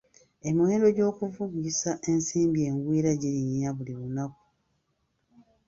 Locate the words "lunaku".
3.99-4.43